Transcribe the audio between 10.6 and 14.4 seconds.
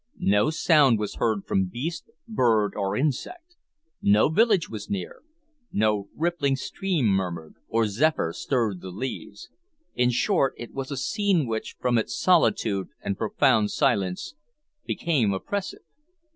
was a scene which, from its solitude and profound silence,